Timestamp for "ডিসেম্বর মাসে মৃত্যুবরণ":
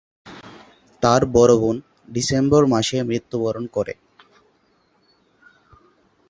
2.09-3.65